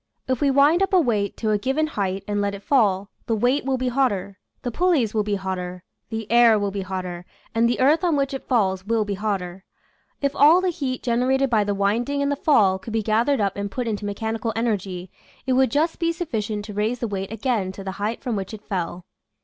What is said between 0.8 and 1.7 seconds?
up a weight to a